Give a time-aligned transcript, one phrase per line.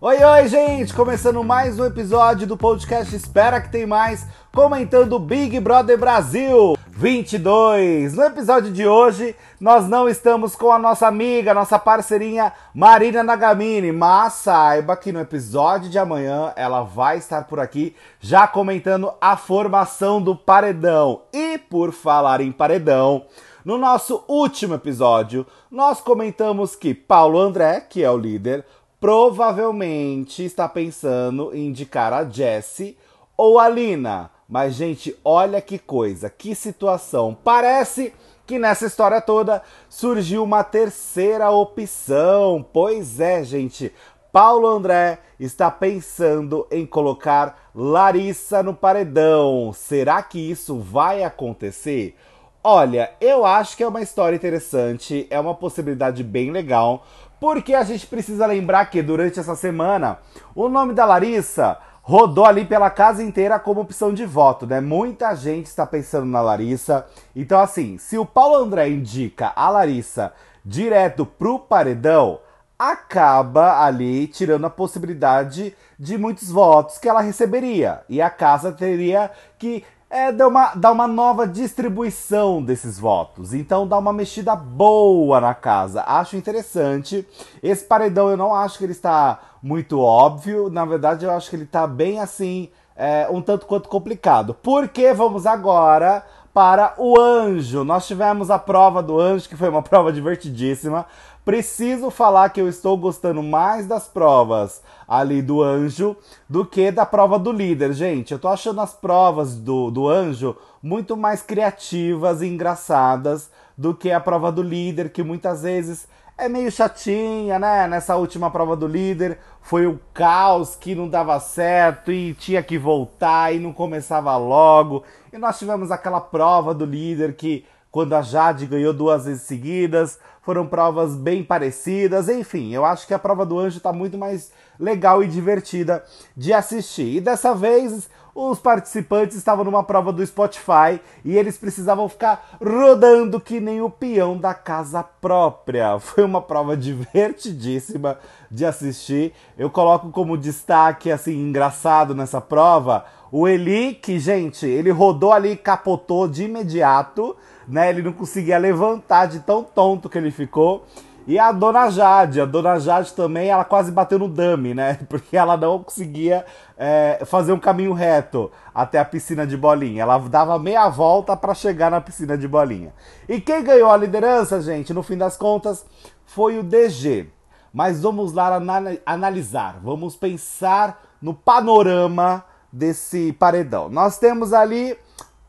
[0.00, 0.92] Oi, oi, gente!
[0.92, 8.14] Começando mais um episódio do podcast Espera que tem mais, comentando Big Brother Brasil 22.
[8.14, 13.92] No episódio de hoje, nós não estamos com a nossa amiga, nossa parceirinha Marina Nagamini,
[13.92, 19.36] mas saiba que no episódio de amanhã ela vai estar por aqui já comentando a
[19.36, 21.22] formação do paredão.
[21.32, 23.26] E por falar em paredão,
[23.64, 28.64] no nosso último episódio, nós comentamos que Paulo André, que é o líder,
[29.00, 32.96] provavelmente está pensando em indicar a Jessie
[33.36, 34.30] ou a Lina.
[34.48, 37.36] Mas, gente, olha que coisa, que situação.
[37.44, 38.12] Parece
[38.46, 42.66] que nessa história toda surgiu uma terceira opção.
[42.72, 43.92] Pois é, gente.
[44.32, 49.72] Paulo André está pensando em colocar Larissa no paredão.
[49.72, 52.16] Será que isso vai acontecer?
[52.62, 57.06] Olha, eu acho que é uma história interessante, é uma possibilidade bem legal,
[57.40, 60.18] porque a gente precisa lembrar que durante essa semana
[60.54, 64.78] o nome da Larissa rodou ali pela casa inteira como opção de voto, né?
[64.78, 67.06] Muita gente está pensando na Larissa.
[67.34, 70.30] Então, assim, se o Paulo André indica a Larissa
[70.62, 72.40] direto pro paredão,
[72.78, 78.02] acaba ali tirando a possibilidade de muitos votos que ela receberia.
[78.06, 83.54] E a casa teria que é dar uma, dar uma nova distribuição desses votos.
[83.54, 86.02] Então dá uma mexida boa na casa.
[86.02, 87.24] Acho interessante.
[87.62, 90.68] Esse paredão eu não acho que ele está muito óbvio.
[90.68, 94.52] Na verdade, eu acho que ele está bem assim, é, um tanto quanto complicado.
[94.52, 97.84] Porque vamos agora para o anjo.
[97.84, 101.06] Nós tivemos a prova do anjo, que foi uma prova divertidíssima.
[101.44, 106.14] Preciso falar que eu estou gostando mais das provas ali do anjo
[106.48, 108.32] do que da prova do líder, gente.
[108.32, 114.12] Eu tô achando as provas do, do anjo muito mais criativas e engraçadas do que
[114.12, 117.86] a prova do líder, que muitas vezes é meio chatinha, né?
[117.88, 122.78] Nessa última prova do líder foi o caos que não dava certo e tinha que
[122.78, 125.04] voltar e não começava logo.
[125.32, 130.18] E nós tivemos aquela prova do líder que quando a Jade ganhou duas vezes seguidas,
[130.42, 134.52] foram provas bem parecidas, enfim, eu acho que a prova do anjo está muito mais
[134.78, 136.04] legal e divertida
[136.36, 137.16] de assistir.
[137.16, 143.40] E dessa vez os participantes estavam numa prova do Spotify e eles precisavam ficar rodando
[143.40, 145.98] que nem o peão da casa própria.
[146.00, 148.18] Foi uma prova divertidíssima
[148.50, 149.34] de assistir.
[149.58, 155.56] Eu coloco como destaque assim engraçado nessa prova o Eli, que gente, ele rodou ali,
[155.56, 157.36] capotou de imediato
[157.70, 157.90] né?
[157.90, 160.84] Ele não conseguia levantar de tão tonto que ele ficou.
[161.26, 164.98] E a dona Jade, a dona Jade também, ela quase bateu no dummy, né?
[165.08, 166.44] Porque ela não conseguia
[166.76, 170.02] é, fazer um caminho reto até a piscina de bolinha.
[170.02, 172.92] Ela dava meia volta para chegar na piscina de bolinha.
[173.28, 175.84] E quem ganhou a liderança, gente, no fim das contas,
[176.26, 177.28] foi o DG.
[177.72, 178.60] Mas vamos lá
[179.06, 183.88] analisar, vamos pensar no panorama desse paredão.
[183.88, 184.96] Nós temos ali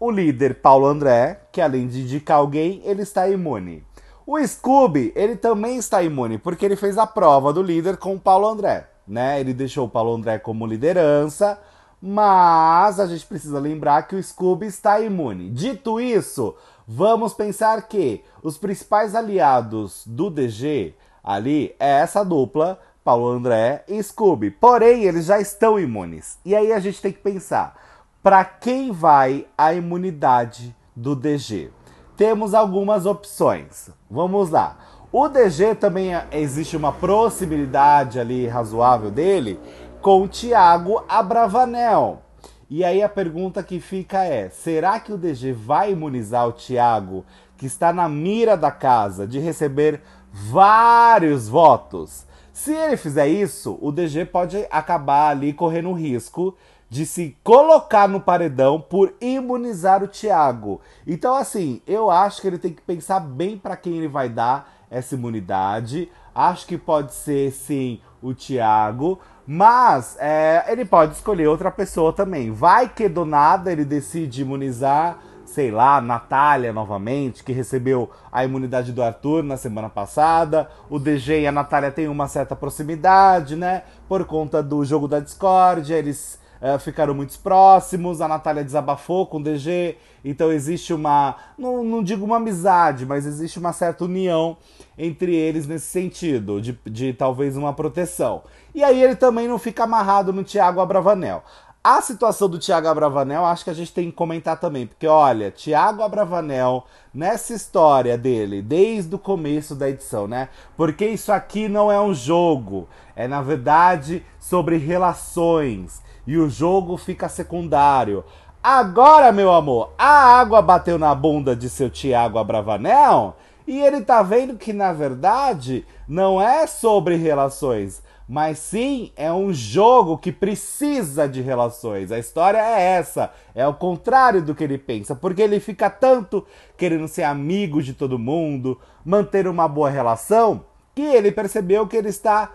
[0.01, 3.83] o líder Paulo André, que além de indicar alguém, ele está imune.
[4.25, 8.19] O Scooby, ele também está imune, porque ele fez a prova do líder com o
[8.19, 9.39] Paulo André, né?
[9.39, 11.59] Ele deixou o Paulo André como liderança,
[12.01, 15.51] mas a gente precisa lembrar que o Scooby está imune.
[15.51, 16.55] Dito isso,
[16.87, 24.01] vamos pensar que os principais aliados do DG ali é essa dupla, Paulo André e
[24.01, 24.49] Scooby.
[24.49, 26.39] Porém, eles já estão imunes.
[26.43, 27.79] E aí a gente tem que pensar
[28.23, 31.71] para quem vai a imunidade do DG?
[32.15, 33.89] Temos algumas opções.
[34.09, 34.77] Vamos lá.
[35.11, 39.59] O DG também é, existe uma possibilidade ali razoável dele
[40.01, 42.21] com o Thiago Abravanel.
[42.69, 47.25] E aí a pergunta que fica é: será que o DG vai imunizar o Thiago,
[47.57, 52.25] que está na mira da casa de receber vários votos?
[52.53, 56.55] Se ele fizer isso, o DG pode acabar ali correndo risco
[56.91, 60.81] de se colocar no paredão por imunizar o Thiago.
[61.07, 64.69] Então, assim, eu acho que ele tem que pensar bem para quem ele vai dar
[64.89, 66.11] essa imunidade.
[66.35, 69.21] Acho que pode ser, sim, o Thiago.
[69.47, 72.51] Mas é, ele pode escolher outra pessoa também.
[72.51, 78.91] Vai que do nada ele decide imunizar, sei lá, Natália novamente, que recebeu a imunidade
[78.91, 80.69] do Arthur na semana passada.
[80.89, 83.83] O DG e a Natália têm uma certa proximidade, né?
[84.09, 89.37] Por conta do jogo da Discord, eles uh, ficaram muito próximos, a Natália desabafou com
[89.37, 94.57] o DG, então existe uma, não, não digo uma amizade, mas existe uma certa união
[94.97, 98.43] entre eles nesse sentido, de, de talvez uma proteção.
[98.73, 101.43] E aí ele também não fica amarrado no Thiago Abravanel.
[101.83, 105.49] A situação do Thiago Abravanel, acho que a gente tem que comentar também, porque olha,
[105.49, 110.49] Thiago Abravanel, nessa história dele, desde o começo da edição, né?
[110.77, 116.95] Porque isso aqui não é um jogo, é na verdade sobre relações, e o jogo
[116.95, 118.23] fica secundário.
[118.63, 123.35] Agora, meu amor, a água bateu na bunda de seu Thiago Abravanel
[123.67, 129.51] e ele tá vendo que na verdade não é sobre relações mas sim é um
[129.51, 132.13] jogo que precisa de relações.
[132.13, 136.47] A história é essa, é o contrário do que ele pensa, porque ele fica tanto
[136.77, 140.63] querendo ser amigo de todo mundo, manter uma boa relação,
[140.95, 142.53] que ele percebeu que ele está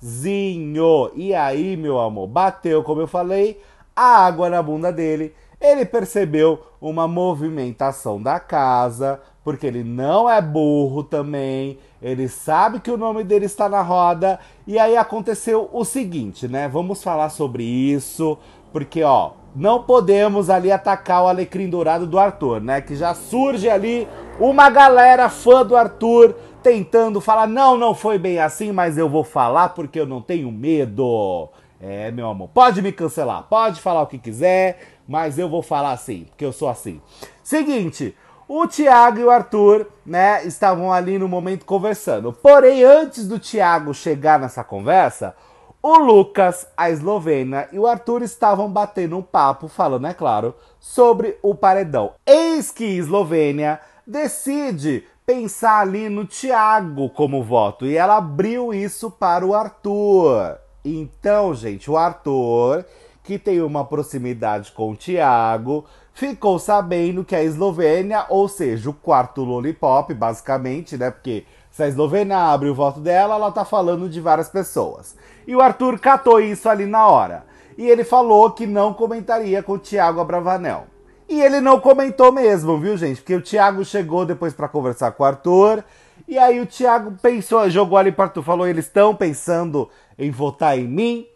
[0.00, 1.10] sozinho.
[1.14, 3.60] E aí, meu amor, bateu, como eu falei,
[3.94, 5.34] a água na bunda dele.
[5.60, 12.90] Ele percebeu uma movimentação da casa, porque ele não é burro também ele sabe que
[12.90, 14.38] o nome dele está na roda.
[14.66, 16.68] E aí aconteceu o seguinte, né?
[16.68, 18.38] Vamos falar sobre isso,
[18.72, 22.80] porque ó, não podemos ali atacar o alecrim dourado do Arthur, né?
[22.80, 24.06] Que já surge ali
[24.38, 29.24] uma galera fã do Arthur tentando falar: não, não foi bem assim, mas eu vou
[29.24, 31.48] falar porque eu não tenho medo.
[31.80, 35.92] É, meu amor, pode me cancelar, pode falar o que quiser, mas eu vou falar
[35.92, 37.00] assim, porque eu sou assim.
[37.42, 38.14] Seguinte,
[38.46, 42.32] o Thiago e o Arthur, né, estavam ali no momento conversando.
[42.32, 45.34] Porém, antes do Thiago chegar nessa conversa,
[45.82, 51.38] o Lucas, a Eslovênia e o Arthur estavam batendo um papo, falando, é claro, sobre
[51.42, 52.12] o paredão.
[52.26, 59.46] Eis que Eslovênia decide pensar ali no Thiago como voto e ela abriu isso para
[59.46, 60.58] o Arthur.
[60.84, 62.84] Então, gente, o Arthur,
[63.22, 68.94] que tem uma proximidade com o Thiago, ficou sabendo que a Eslovênia, ou seja, o
[68.94, 71.10] quarto lollipop, basicamente, né?
[71.10, 71.46] Porque
[71.80, 75.16] se a Eslovênia abre o voto dela, ela tá falando de várias pessoas.
[75.46, 77.46] E o Arthur catou isso ali na hora.
[77.78, 80.84] E ele falou que não comentaria com o Thiago Abravanel.
[81.26, 83.22] E ele não comentou mesmo, viu, gente?
[83.22, 85.82] Porque o Thiago chegou depois para conversar com o Arthur.
[86.28, 89.88] E aí o Thiago pensou, jogou ali para Arthur, falou: eles estão pensando
[90.18, 91.26] em votar em mim.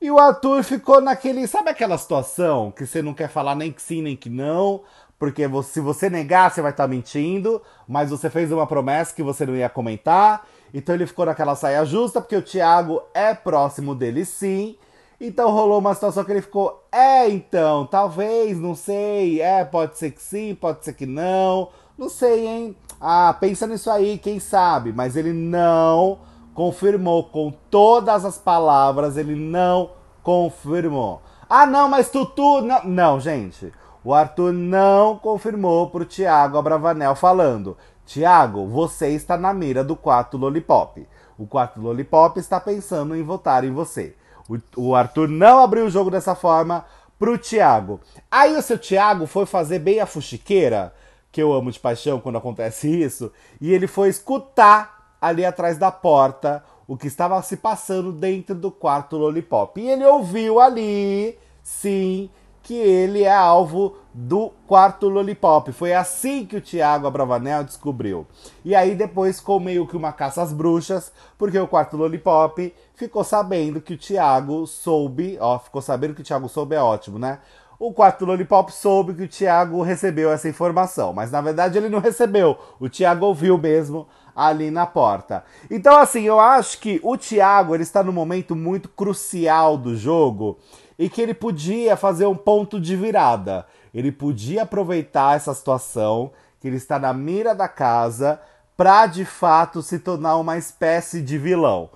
[0.00, 1.46] E o Arthur ficou naquele.
[1.46, 4.80] Sabe aquela situação que você não quer falar nem que sim nem que não?
[5.20, 9.22] Porque se você negar, você vai estar tá mentindo, mas você fez uma promessa que
[9.22, 10.46] você não ia comentar.
[10.72, 14.76] Então ele ficou naquela saia justa, porque o Thiago é próximo dele sim.
[15.20, 20.12] Então rolou uma situação que ele ficou, é então, talvez, não sei, é, pode ser
[20.12, 21.68] que sim, pode ser que não,
[21.98, 22.76] não sei, hein?
[22.98, 24.90] Ah, pensa nisso aí, quem sabe?
[24.90, 26.20] Mas ele não
[26.54, 29.90] confirmou com todas as palavras, ele não
[30.22, 31.20] confirmou.
[31.50, 32.62] Ah, não, mas Tutu.
[32.62, 33.72] Não, não gente.
[34.02, 37.76] O Arthur não confirmou pro Thiago Abravanel falando:
[38.06, 41.06] Thiago, você está na mira do quarto Lollipop.
[41.38, 44.14] O quarto Lollipop está pensando em votar em você.
[44.48, 46.84] O, o Arthur não abriu o jogo dessa forma
[47.18, 48.00] pro Thiago.
[48.30, 50.94] Aí o seu Thiago foi fazer bem a fuxiqueira,
[51.30, 53.30] que eu amo de paixão quando acontece isso,
[53.60, 58.70] e ele foi escutar ali atrás da porta o que estava se passando dentro do
[58.70, 59.80] quarto Lollipop.
[59.80, 62.28] E ele ouviu ali, sim,
[62.62, 65.72] que ele é alvo do quarto Lollipop.
[65.72, 68.26] Foi assim que o Thiago Abravanel descobriu.
[68.64, 73.24] E aí depois ficou meio que uma caça às bruxas, porque o quarto Lollipop ficou
[73.24, 77.38] sabendo que o Thiago soube, ó, ficou sabendo que o Thiago soube é ótimo, né?
[77.78, 81.98] O quarto Lollipop soube que o Thiago recebeu essa informação, mas na verdade ele não
[81.98, 82.58] recebeu.
[82.78, 84.06] O Thiago ouviu mesmo
[84.36, 85.44] ali na porta.
[85.70, 90.58] Então, assim, eu acho que o Thiago ele está num momento muito crucial do jogo
[91.00, 93.64] e que ele podia fazer um ponto de virada.
[93.92, 96.30] Ele podia aproveitar essa situação,
[96.60, 98.38] que ele está na mira da casa,
[98.76, 101.88] para de fato se tornar uma espécie de vilão.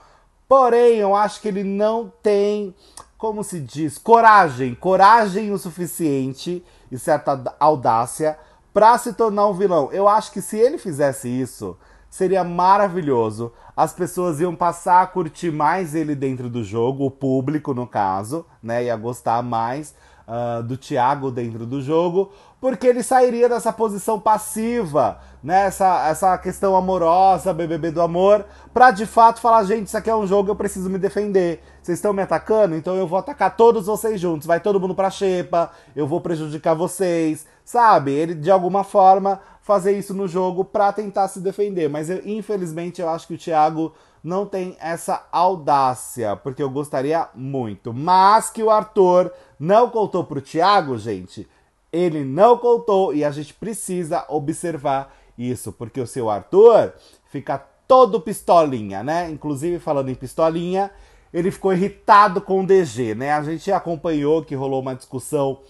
[0.49, 2.75] Porém, eu acho que ele não tem,
[3.19, 8.39] como se diz, coragem, coragem o suficiente e certa audácia
[8.73, 9.93] para se tornar um vilão.
[9.93, 11.77] Eu acho que se ele fizesse isso,
[12.15, 13.53] seria maravilhoso.
[13.77, 18.47] As pessoas iam passar a curtir mais ele dentro do jogo, o público no caso,
[18.63, 18.85] né?
[18.85, 19.97] Ia gostar mais
[20.29, 22.31] uh, do Thiago dentro do jogo,
[22.61, 25.67] porque ele sairia dessa posição passiva, né?
[25.67, 30.15] Essa, essa questão amorosa, BBB do amor, pra de fato falar: gente, isso aqui é
[30.15, 31.65] um jogo, eu preciso me defender.
[31.83, 34.47] Vocês estão me atacando, então eu vou atacar todos vocês juntos.
[34.47, 38.13] Vai todo mundo pra xepa, eu vou prejudicar vocês, sabe?
[38.13, 41.89] Ele de alguma forma fazer isso no jogo para tentar se defender.
[41.89, 47.29] Mas eu, infelizmente eu acho que o Thiago não tem essa audácia, porque eu gostaria
[47.35, 47.93] muito.
[47.93, 51.49] Mas que o Arthur não contou pro Thiago, gente,
[51.91, 56.93] ele não contou e a gente precisa observar isso, porque o seu Arthur
[57.25, 57.57] fica
[57.89, 59.31] todo pistolinha, né?
[59.31, 60.91] Inclusive falando em pistolinha,
[61.33, 63.33] ele ficou irritado com o DG, né?
[63.33, 65.61] A gente acompanhou que rolou uma discussão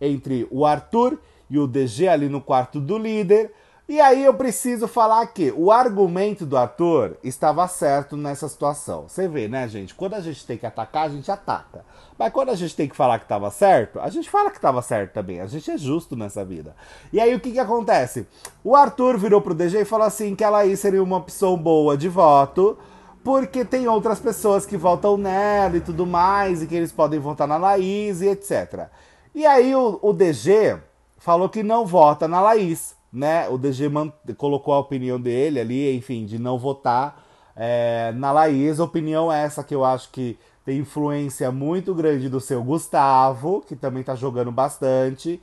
[0.00, 1.18] entre o Arthur
[1.52, 3.52] e o DG ali no quarto do líder.
[3.86, 9.06] E aí eu preciso falar que o argumento do Arthur estava certo nessa situação.
[9.06, 9.94] Você vê, né, gente?
[9.94, 11.84] Quando a gente tem que atacar, a gente ataca.
[12.18, 14.80] Mas quando a gente tem que falar que estava certo, a gente fala que estava
[14.80, 15.40] certo também.
[15.40, 16.74] A gente é justo nessa vida.
[17.12, 18.26] E aí o que que acontece?
[18.64, 21.94] O Arthur virou pro DG e falou assim que ela aí seria uma opção boa
[21.94, 22.78] de voto,
[23.22, 27.46] porque tem outras pessoas que votam nela e tudo mais, e que eles podem votar
[27.46, 28.88] na Laís e etc.
[29.34, 30.78] E aí o, o DG
[31.22, 33.48] falou que não vota na Laís né?
[33.48, 33.90] O DG
[34.38, 37.22] colocou a opinião dele ali, enfim, de não votar
[37.54, 38.80] é, na Laís.
[38.80, 44.02] Opinião essa que eu acho que tem influência muito grande do seu Gustavo, que também
[44.02, 45.42] tá jogando bastante.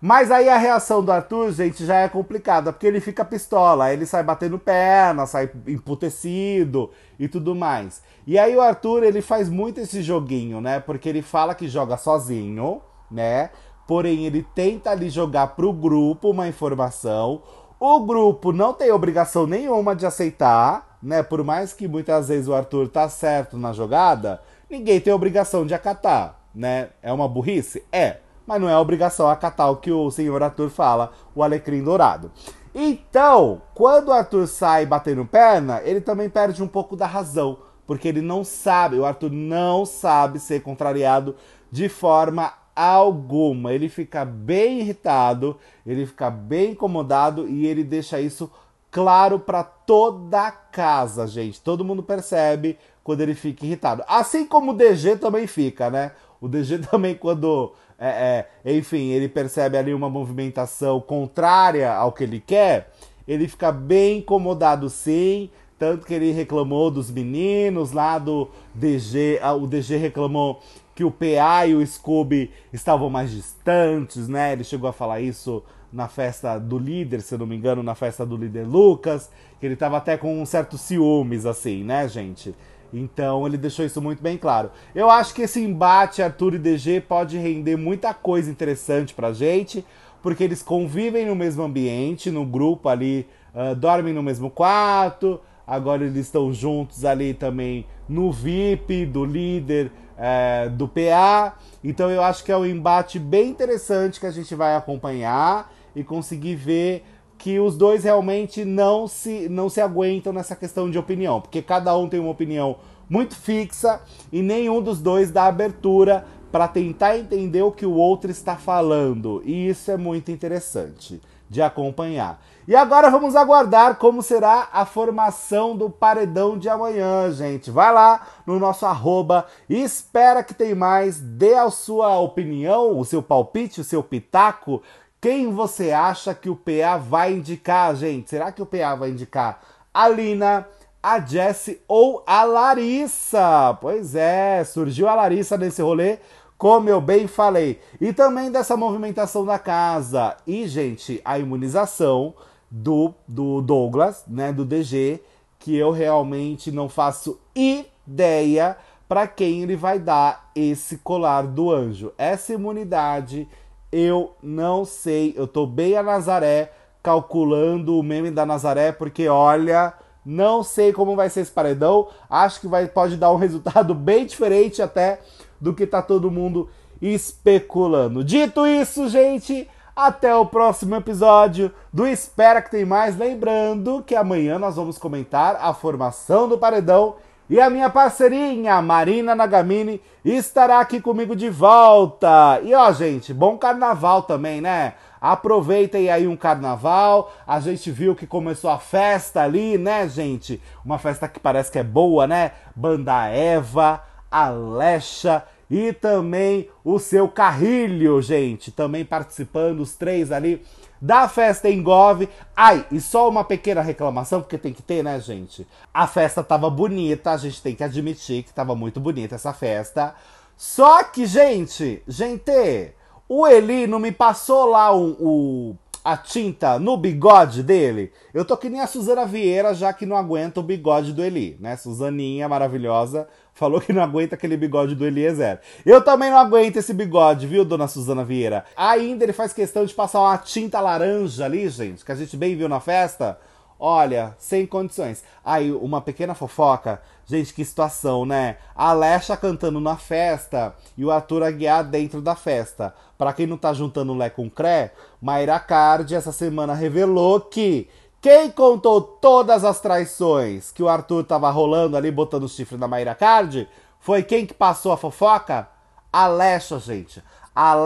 [0.00, 4.06] Mas aí a reação do Arthur, gente, já é complicada, porque ele fica pistola, ele
[4.06, 8.02] sai batendo perna, sai emputecido e tudo mais.
[8.26, 10.80] E aí o Arthur, ele faz muito esse joguinho, né?
[10.80, 13.50] Porque ele fala que joga sozinho, né?
[13.90, 17.42] Porém ele tenta ali jogar pro grupo uma informação.
[17.80, 21.24] O grupo não tem obrigação nenhuma de aceitar, né?
[21.24, 25.74] Por mais que muitas vezes o Arthur tá certo na jogada, ninguém tem obrigação de
[25.74, 26.90] acatar, né?
[27.02, 27.82] É uma burrice?
[27.90, 32.30] É, mas não é obrigação acatar o que o senhor Arthur fala, o alecrim dourado.
[32.72, 38.06] Então, quando o Arthur sai batendo perna, ele também perde um pouco da razão, porque
[38.06, 41.34] ele não sabe, o Arthur não sabe ser contrariado
[41.72, 42.52] de forma
[42.88, 43.72] alguma.
[43.72, 45.56] Ele fica bem irritado,
[45.86, 48.50] ele fica bem incomodado e ele deixa isso
[48.90, 51.60] claro para toda a casa, gente.
[51.60, 54.02] Todo mundo percebe quando ele fica irritado.
[54.06, 56.12] Assim como o DG também fica, né?
[56.40, 62.24] O DG também, quando, é, é, enfim, ele percebe ali uma movimentação contrária ao que
[62.24, 62.90] ele quer,
[63.26, 65.50] ele fica bem incomodado sim.
[65.78, 70.60] Tanto que ele reclamou dos meninos lá do DG, ah, o DG reclamou
[70.94, 74.52] que o PA e o Scooby estavam mais distantes, né?
[74.52, 77.94] Ele chegou a falar isso na festa do líder, se eu não me engano, na
[77.94, 82.54] festa do líder Lucas, que ele estava até com um certo ciúmes, assim, né, gente?
[82.92, 84.70] Então ele deixou isso muito bem claro.
[84.94, 89.84] Eu acho que esse embate Arthur e DG pode render muita coisa interessante pra gente,
[90.22, 96.04] porque eles convivem no mesmo ambiente, no grupo ali, uh, dormem no mesmo quarto, agora
[96.04, 101.56] eles estão juntos ali também no VIP do líder é, do PA.
[101.82, 106.04] Então eu acho que é um embate bem interessante que a gente vai acompanhar e
[106.04, 107.04] conseguir ver
[107.38, 111.96] que os dois realmente não se, não se aguentam nessa questão de opinião, porque cada
[111.96, 112.76] um tem uma opinião
[113.08, 118.30] muito fixa e nenhum dos dois dá abertura para tentar entender o que o outro
[118.30, 119.42] está falando.
[119.44, 121.20] E isso é muito interessante
[121.50, 122.40] de acompanhar.
[122.68, 127.72] E agora vamos aguardar como será a formação do paredão de amanhã, gente.
[127.72, 131.18] Vai lá no nosso arroba e espera que tem mais.
[131.18, 134.80] Dê a sua opinião, o seu palpite, o seu pitaco.
[135.20, 138.30] Quem você acha que o PA vai indicar, gente?
[138.30, 139.60] Será que o PA vai indicar
[139.92, 140.68] a Lina,
[141.02, 143.76] a Jessie ou a Larissa?
[143.80, 146.20] Pois é, surgiu a Larissa nesse rolê
[146.60, 147.80] como eu bem falei.
[147.98, 150.36] E também dessa movimentação da casa.
[150.46, 152.34] E, gente, a imunização
[152.70, 155.22] do, do Douglas, né, do DG,
[155.58, 158.76] que eu realmente não faço ideia
[159.08, 162.12] para quem ele vai dar esse colar do anjo.
[162.18, 163.48] Essa imunidade
[163.90, 165.32] eu não sei.
[165.34, 171.16] Eu tô bem a Nazaré calculando o meme da Nazaré, porque olha, não sei como
[171.16, 172.08] vai ser esse paredão.
[172.28, 175.20] Acho que vai, pode dar um resultado bem diferente até
[175.60, 176.68] do que tá todo mundo
[177.00, 178.22] especulando.
[178.24, 183.16] Dito isso, gente, até o próximo episódio do Espera que tem mais.
[183.16, 187.16] Lembrando que amanhã nós vamos comentar a formação do paredão
[187.50, 192.60] e a minha parceirinha Marina Nagamini estará aqui comigo de volta.
[192.62, 194.94] E ó, gente, bom carnaval também, né?
[195.20, 197.32] Aproveitem aí um carnaval.
[197.44, 200.62] A gente viu que começou a festa ali, né, gente?
[200.84, 202.52] Uma festa que parece que é boa, né?
[202.74, 210.62] Banda Eva, Alexa e também o seu Carrilho, gente, também participando, os três ali
[211.00, 212.28] da festa em Gove.
[212.54, 215.66] Ai, e só uma pequena reclamação, porque tem que ter, né, gente?
[215.94, 220.14] A festa tava bonita, a gente tem que admitir que tava muito bonita essa festa.
[220.56, 222.92] Só que, gente, gente,
[223.28, 228.56] o Eli não me passou lá o, o a tinta no bigode dele, eu tô
[228.56, 231.76] que nem a Suzana Vieira, já que não aguenta o bigode do Eli, né?
[231.76, 233.28] Suzaninha maravilhosa
[233.60, 235.60] falou que não aguenta aquele bigode do Eliezer.
[235.84, 238.64] Eu também não aguento esse bigode, viu, dona Suzana Vieira?
[238.74, 242.56] Ainda ele faz questão de passar uma tinta laranja ali, gente, que a gente bem
[242.56, 243.38] viu na festa.
[243.78, 245.24] Olha, sem condições.
[245.42, 247.00] Aí, uma pequena fofoca.
[247.24, 248.56] Gente, que situação, né?
[248.74, 252.94] A Alexa cantando na festa e o Arthur Aguiar dentro da festa.
[253.20, 257.86] Para quem não tá juntando Lé com Cré, Mayra Card essa semana revelou que
[258.18, 262.88] quem contou todas as traições que o Arthur tava rolando ali, botando o chifre na
[262.88, 265.68] Mayra Card, foi quem que passou a fofoca?
[266.10, 266.30] A
[266.78, 267.22] gente.
[267.54, 267.76] A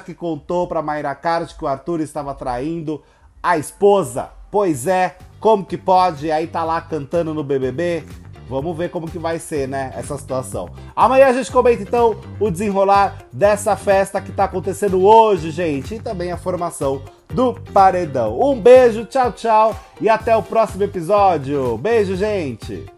[0.00, 3.02] que contou pra Mayra Card que o Arthur estava traindo
[3.42, 4.30] a esposa.
[4.48, 6.30] Pois é, como que pode?
[6.30, 8.04] Aí tá lá cantando no BBB.
[8.48, 10.68] Vamos ver como que vai ser, né, essa situação.
[10.94, 16.00] Amanhã a gente comenta então o desenrolar dessa festa que tá acontecendo hoje, gente, e
[16.00, 18.38] também a formação do paredão.
[18.40, 21.76] Um beijo, tchau, tchau e até o próximo episódio.
[21.78, 22.93] Beijo, gente.